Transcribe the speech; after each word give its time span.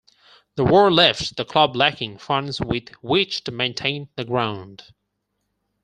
The 0.55 0.63
War 0.65 0.91
left 0.91 1.35
the 1.37 1.45
club 1.45 1.75
lacking 1.75 2.17
funds 2.17 2.59
with 2.59 2.89
which 3.03 3.43
to 3.43 3.51
maintain 3.51 4.09
the 4.15 4.25
ground. 4.25 4.95